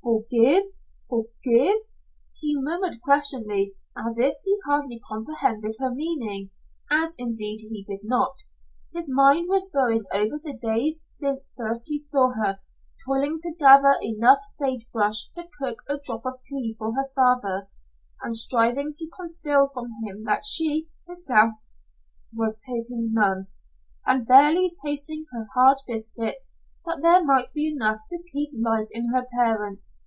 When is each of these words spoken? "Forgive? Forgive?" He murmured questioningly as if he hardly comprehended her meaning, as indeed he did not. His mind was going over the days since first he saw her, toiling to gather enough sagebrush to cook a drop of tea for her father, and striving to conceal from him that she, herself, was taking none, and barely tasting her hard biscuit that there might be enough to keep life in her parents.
"Forgive? 0.00 0.62
Forgive?" 1.10 1.80
He 2.36 2.54
murmured 2.56 3.02
questioningly 3.02 3.74
as 3.96 4.16
if 4.16 4.36
he 4.44 4.58
hardly 4.64 5.00
comprehended 5.00 5.74
her 5.80 5.92
meaning, 5.92 6.50
as 6.88 7.16
indeed 7.18 7.58
he 7.62 7.82
did 7.82 8.04
not. 8.04 8.36
His 8.94 9.10
mind 9.10 9.48
was 9.48 9.68
going 9.68 10.04
over 10.12 10.38
the 10.38 10.56
days 10.56 11.02
since 11.04 11.52
first 11.56 11.86
he 11.88 11.98
saw 11.98 12.30
her, 12.34 12.60
toiling 13.04 13.40
to 13.42 13.54
gather 13.58 13.96
enough 14.00 14.44
sagebrush 14.44 15.28
to 15.34 15.48
cook 15.58 15.82
a 15.88 15.98
drop 15.98 16.24
of 16.24 16.40
tea 16.42 16.76
for 16.78 16.94
her 16.94 17.10
father, 17.16 17.68
and 18.22 18.36
striving 18.36 18.92
to 18.98 19.10
conceal 19.14 19.68
from 19.74 19.88
him 20.04 20.22
that 20.24 20.44
she, 20.46 20.88
herself, 21.08 21.54
was 22.32 22.56
taking 22.56 23.12
none, 23.12 23.48
and 24.06 24.28
barely 24.28 24.70
tasting 24.82 25.26
her 25.32 25.48
hard 25.54 25.78
biscuit 25.88 26.44
that 26.84 27.02
there 27.02 27.22
might 27.22 27.52
be 27.52 27.68
enough 27.68 28.00
to 28.08 28.18
keep 28.32 28.50
life 28.54 28.88
in 28.92 29.12
her 29.12 29.26
parents. 29.36 30.00